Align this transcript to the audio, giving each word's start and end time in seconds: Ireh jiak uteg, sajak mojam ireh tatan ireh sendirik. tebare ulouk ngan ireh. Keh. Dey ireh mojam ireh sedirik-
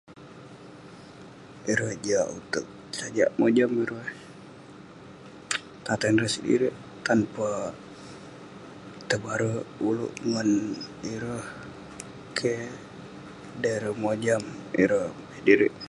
Ireh 1.71 1.93
jiak 2.03 2.27
uteg, 2.39 2.67
sajak 2.97 3.29
mojam 3.39 3.71
ireh 3.83 4.07
tatan 5.85 6.15
ireh 6.17 6.31
sendirik. 6.35 6.75
tebare 9.09 9.51
ulouk 9.87 10.13
ngan 10.29 10.49
ireh. 11.15 11.45
Keh. 12.37 12.63
Dey 13.61 13.73
ireh 13.79 13.95
mojam 14.03 14.43
ireh 14.83 15.07
sedirik- 15.35 15.75